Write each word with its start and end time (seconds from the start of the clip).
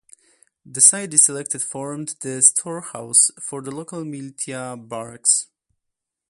The 0.65 0.81
site 0.81 1.11
they 1.11 1.17
selected 1.17 1.61
formed 1.61 2.15
the 2.21 2.41
storehouse 2.41 3.29
for 3.39 3.61
the 3.61 3.69
local 3.69 4.03
militia 4.03 4.75
barracks. 4.75 5.45